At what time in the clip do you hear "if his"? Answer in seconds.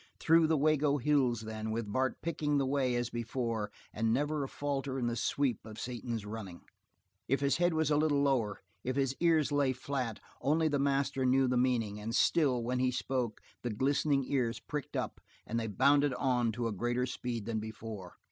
7.27-7.57, 8.83-9.15